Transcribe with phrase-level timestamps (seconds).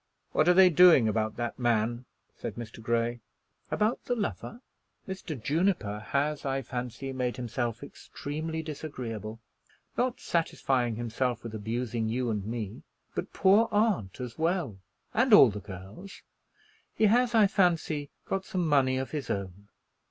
[0.31, 2.05] "What are they doing about that man?"
[2.35, 2.81] said Mr.
[2.81, 3.19] Grey.
[3.69, 4.61] "About the lover?
[5.07, 5.39] Mr.
[5.39, 9.39] Juniper has, I fancy, made himself extremely disagreeable,
[9.95, 12.81] not satisfying himself with abusing you and me,
[13.13, 14.79] but poor aunt as well,
[15.13, 16.23] and all the girls.
[16.95, 19.67] He has, I fancy, got some money of his own."